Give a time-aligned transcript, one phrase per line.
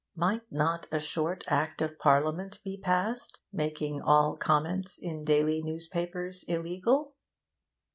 [0.15, 6.43] Might not a short Act of Parliament be passed, making all comment in daily newspapers
[6.47, 7.13] illegal?